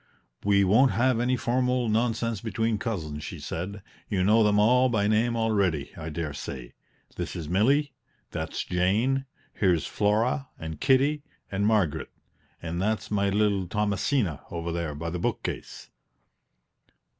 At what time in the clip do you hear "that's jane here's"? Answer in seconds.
8.31-9.85